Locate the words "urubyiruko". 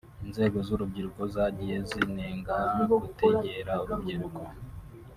3.83-4.41